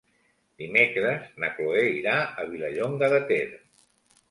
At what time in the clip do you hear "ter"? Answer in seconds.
3.33-3.47